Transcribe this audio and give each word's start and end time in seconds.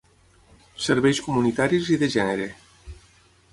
Serveis 0.85 1.21
comunitaris 1.27 1.93
i 1.97 2.01
de 2.05 2.11
gènere. 2.17 2.51